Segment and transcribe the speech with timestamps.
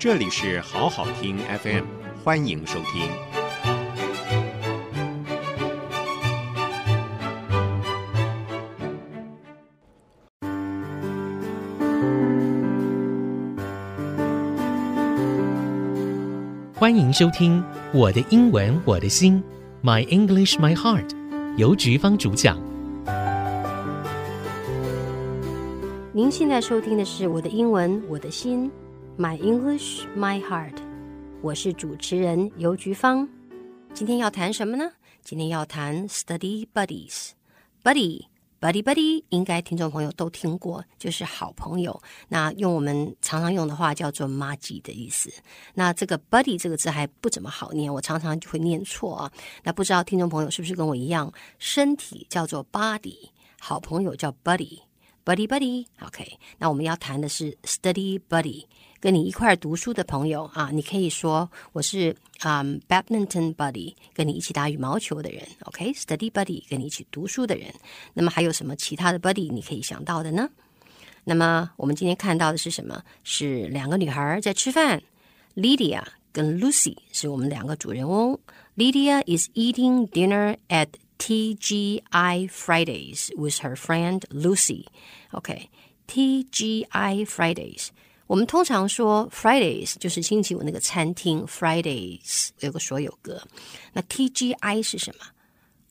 [0.00, 1.84] 这里是好好听 FM，
[2.22, 3.10] 欢迎收听。
[16.76, 17.60] 欢迎收听
[17.92, 19.42] 我的英文我的心
[19.82, 21.10] ，My English My Heart，
[21.56, 22.56] 由菊芳主讲。
[26.12, 28.70] 您现在收听的是我的英文我的心。
[29.18, 30.76] My English, my heart。
[31.42, 33.28] 我是主持人尤菊芳。
[33.92, 34.92] 今天要谈什么呢？
[35.22, 37.30] 今天要谈 study buddies。
[37.82, 38.26] buddy,
[38.60, 42.00] buddy, buddy，应该听众朋友都听过，就是好朋友。
[42.28, 45.28] 那用我们常常用的话叫做妈吉的意思。
[45.74, 49.32] 那这个 buddy 这个字还不怎么好念，我常常就会念错啊。
[49.64, 54.82] 那不知道听众朋友是不是跟我一样，身体叫做 body，好朋友叫 buddy。
[55.27, 58.65] buddy buddy，OK，、okay, 那我们要谈的是 study buddy，
[58.99, 66.31] 跟你一块儿读书的朋友啊，你可以说我是啊、um, badminton buddy，跟你一起打羽毛球的人，OK，study、okay?
[66.31, 67.73] buddy，跟你一起读书的人。
[68.13, 70.49] 那么还有什么其他的 buddy 你可以想到的呢？
[71.23, 73.01] 那么我们今天看到的是什么？
[73.23, 75.01] 是两个女孩在吃饭，
[75.55, 76.03] Lydia
[76.33, 78.37] 跟 Lucy 是我们两个主人翁。
[78.75, 84.85] Lydia is eating dinner at TGI Fridays with her friend Lucy.
[85.31, 87.87] OK，TGI Fridays，
[88.27, 93.41] 我们通常说 Fridays 就是星期五那个餐厅 Fridays 有个所有格。
[93.93, 95.25] 那 TGI 是什么？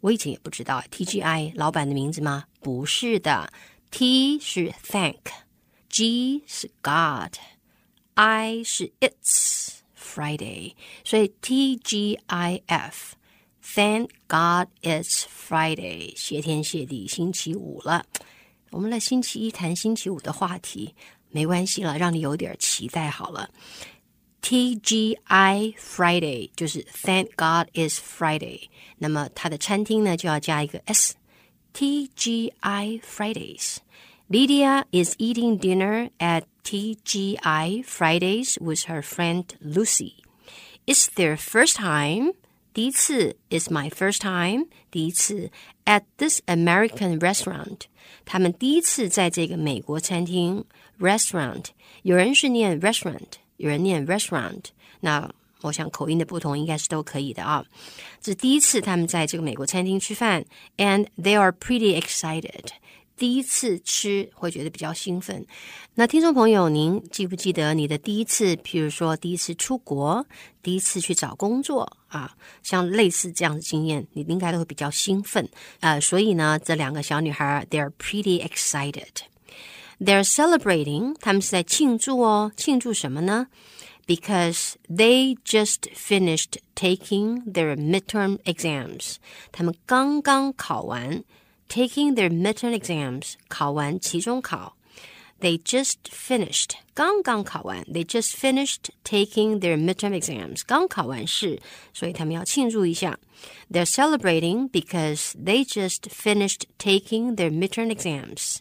[0.00, 0.82] 我以前也不知道。
[0.90, 2.44] TGI 老板的名字吗？
[2.60, 3.52] 不是的。
[3.90, 12.92] T 是 Thank，G 是 God，I 是 It's Friday，所以 TGIF。
[13.66, 18.04] Thank God it's Friday，谢天谢地，星期五了。
[18.70, 20.94] 我们来星期一谈星期五的话题，
[21.30, 23.50] 没关系了，让你有点期待好了。
[24.42, 38.86] TGI Friday 就是 Thank God it's Friday，那么它的餐厅呢就要加一个 S。TGI Fridays。Lydia is eating dinner at TGI Fridays with
[38.86, 40.22] her friend Lucy.
[40.86, 42.32] It's their first time.
[42.76, 45.50] 第一次 is my first time，第一次
[45.84, 47.80] at this American restaurant，
[48.24, 50.64] 他们第一次在这个美国餐厅
[50.98, 51.66] restaurant，
[52.02, 54.64] 有人是念 restaurant，有人念 restaurant，
[55.00, 55.30] 那
[55.60, 57.64] 我想口音的不同应该是都可以的啊。
[58.20, 60.44] 这是第一次他们在这个美国餐厅吃饭，
[60.78, 62.70] and they are pretty excited。
[63.17, 65.45] 第一次吃会觉得比较兴奋。
[65.95, 68.55] 那听众朋友，您记不记得你的第一次？
[68.57, 70.23] 譬如说，第一次出国，
[70.61, 75.49] 第一次去找工作啊，像类似这样的经验，你应该都会比较兴奋。
[75.79, 79.09] 呃，所以呢，这两个小女孩儿，they're pretty excited.
[79.99, 82.51] They're celebrating，他们是在庆祝哦。
[82.55, 83.47] 庆祝什么呢
[84.05, 89.15] ？Because they just finished taking their midterm exams，
[89.51, 91.23] 他们刚刚考完。
[91.68, 94.76] Taking their midterm exams，考完期中考。
[95.40, 97.82] They just finished，刚刚考完。
[97.84, 101.60] They just finished taking their midterm exams，刚考完试，
[101.92, 103.18] 所以他们要庆祝一下。
[103.70, 108.58] They're celebrating because they just finished taking their midterm exams.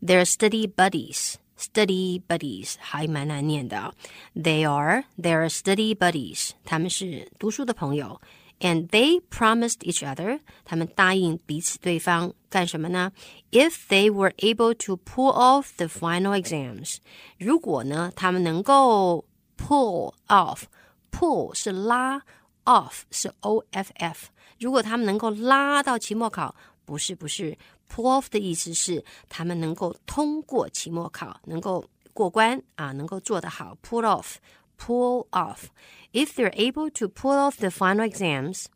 [0.00, 1.34] They're study buddies.
[1.58, 3.94] Study buddies 还蛮难念的。
[4.34, 6.50] They are, they're study buddies.
[6.64, 8.20] 他们是读书的朋友。
[8.59, 13.13] And they promised each other，他们答应彼此对方干什么呢
[13.51, 16.97] ？If they were able to pull off the final exams，
[17.37, 19.25] 如果呢，他们能够
[19.57, 22.21] pull off，pull 是拉
[22.65, 24.27] ，off 是 o f f，
[24.59, 26.53] 如果他们能够拉到期末考，
[26.83, 27.57] 不是不是
[27.89, 34.35] ，pull off 的意思是他们能够通过期末考，能够过关啊，能够做得好，pull off。
[34.78, 35.70] pull off.
[36.12, 38.66] If they're able to pull off the final exams,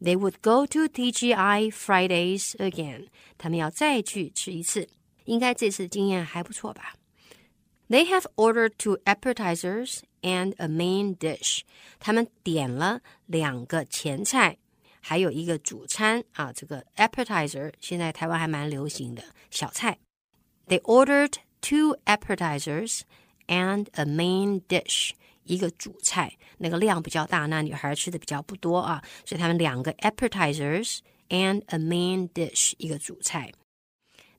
[0.00, 3.08] they would go to TGI Fridays again.
[3.36, 4.88] 他们要再去吃一次，
[5.24, 6.94] 应该这次经验还不错吧？
[7.88, 11.60] They have ordered two appetizers and a main dish.
[11.98, 14.58] 他们点了两个前菜，
[15.00, 16.52] 还有一个主餐啊。
[16.52, 19.98] 这个 appetizer 现在台湾还蛮流行的小菜。
[20.66, 23.00] They ordered two appetizers
[23.48, 25.10] and a main dish.
[25.49, 30.99] 一个主菜，那个量比较大，那女孩吃的比较不多啊，所以他们两个 appetizers
[31.29, 33.51] and a main dish，一个主菜。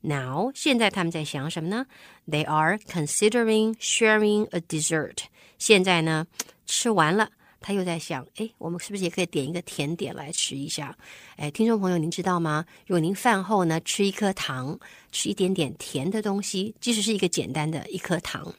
[0.02, 1.86] Now，现在他们在想什么呢
[2.26, 5.24] ？They are considering sharing a dessert。
[5.58, 6.26] 现在呢，
[6.64, 10.96] 吃完了，他又在想，哎，我们是不是也可以点一个甜点来吃一下？
[11.36, 12.64] 哎，听众朋友，您知道吗？
[12.86, 14.78] 如果您饭后呢吃一颗糖，
[15.12, 18.52] 吃一点点甜的东西，即使是一个简单的一颗糖，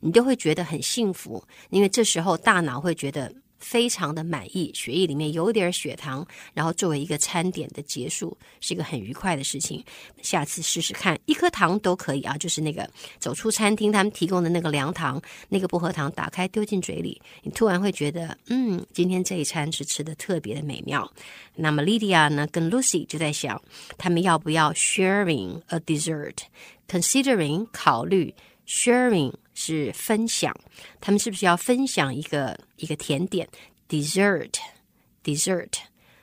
[0.00, 3.32] 你都会觉得很幸福，因为这时候大脑会觉得。
[3.58, 9.84] 非常的满意，血液里面有点血糖，然后作为一个餐点的结束，是一个很愉快的事情。
[10.22, 12.88] 下次试试看，一颗糖都可以啊，就是那个
[13.18, 21.12] 走出餐厅他们提供的那个凉糖，那个薄荷糖，打开丢进嘴里，你突然会觉得，嗯，今天这一餐是吃的特别的美妙。
[21.56, 23.60] 那么 Lydia 呢，跟 Lucy 就在想，
[23.96, 28.34] 他们要不要 sharing a dessert，considering 考虑
[28.66, 29.34] sharing。
[29.58, 30.54] 是分享，
[31.00, 33.48] 他们是不是要分享一个一个甜点
[33.88, 35.72] ？Dessert，dessert。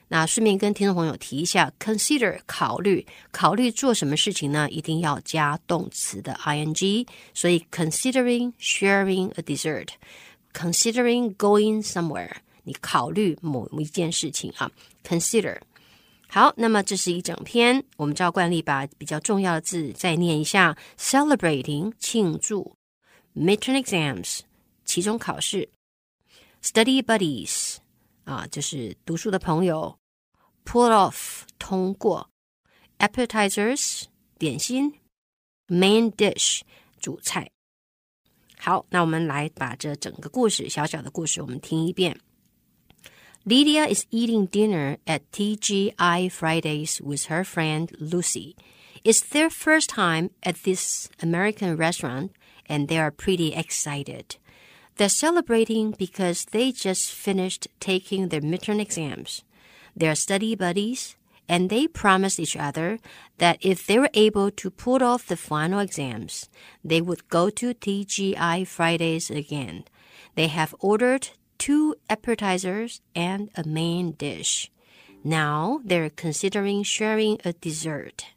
[0.08, 4.70] 那顺便跟听众朋友提一下，consider 考虑考虑做什么事情呢？
[4.70, 7.08] 一定要加动词的 ing。
[7.34, 12.32] 所以 considering sharing a dessert，considering going somewhere，
[12.64, 14.72] 你考虑某一件事情啊。
[15.04, 15.58] Consider。
[16.28, 22.75] 好，那么这是一整篇，我们照惯例把比较重要的字再念一下：celebrating 庆祝。
[23.35, 24.41] Midterm exams，
[24.85, 25.69] 期中考试；
[26.63, 27.77] study buddies，
[28.25, 29.97] 啊，就是读书的朋友；
[30.65, 32.29] pull off，通过；
[32.99, 34.05] appetizers，
[34.39, 34.93] 点心；
[35.69, 36.63] main dish，
[36.99, 37.51] 主菜。
[38.59, 42.21] 好，那我们来把这整个故事，小小的故事，我们听一遍。
[43.47, 48.55] Lydia is eating dinner at TGI Fridays with her friend Lucy.
[49.03, 52.33] It's their first time at this American restaurant.
[52.68, 54.38] and they are pretty excited.
[54.98, 59.44] They're celebrating because they just finished taking their midterm exams.
[59.96, 61.16] They're study buddies,
[61.48, 63.00] and they promised each other
[63.38, 66.50] that if they were able to pull off the final exams,
[66.84, 69.84] they would go to TGI Fridays again.
[70.36, 74.72] They have ordered two appetizers and a main dish.
[75.24, 78.28] Now they're considering sharing a dessert.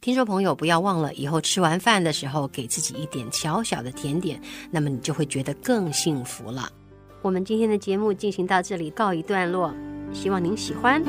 [0.00, 6.72] 听众朋友，不要忘了以后吃完饭的时候，给自己一点小小的甜点，那么你就会觉得更幸福了。
[7.20, 9.74] 我们今天的节目进行到这里告一段落，
[10.10, 11.02] 希望您喜欢。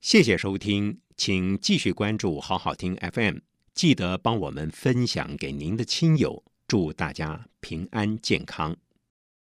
[0.00, 3.36] 谢谢收听，请继续关注好好听 FM，
[3.74, 6.42] 记得帮我们分享给您的亲友。
[6.66, 8.76] 祝大家平安健康。